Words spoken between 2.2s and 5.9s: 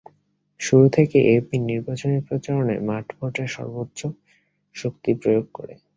প্রচারণায় মাঠ পর্যায়ে সর্ব্বোচ্য শক্তি প্রয়োগ করে।